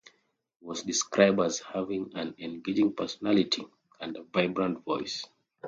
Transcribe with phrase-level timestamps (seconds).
[0.59, 3.67] He was described as having "an engaging personality
[3.99, 5.27] and a vibrant voice".